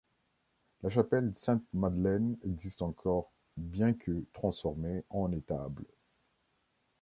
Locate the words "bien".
3.55-3.93